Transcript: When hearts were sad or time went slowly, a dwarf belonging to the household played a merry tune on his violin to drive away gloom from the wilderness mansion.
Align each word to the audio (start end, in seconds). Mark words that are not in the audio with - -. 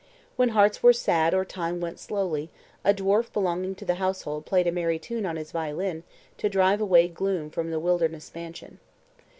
When 0.35 0.49
hearts 0.49 0.81
were 0.81 0.93
sad 0.93 1.35
or 1.35 1.45
time 1.45 1.79
went 1.79 1.99
slowly, 1.99 2.49
a 2.83 2.91
dwarf 2.91 3.31
belonging 3.31 3.75
to 3.75 3.85
the 3.85 3.93
household 4.01 4.47
played 4.47 4.65
a 4.65 4.71
merry 4.71 4.97
tune 4.97 5.27
on 5.27 5.35
his 5.35 5.51
violin 5.51 6.01
to 6.39 6.49
drive 6.49 6.81
away 6.81 7.07
gloom 7.07 7.51
from 7.51 7.69
the 7.69 7.79
wilderness 7.79 8.31
mansion. 8.33 8.79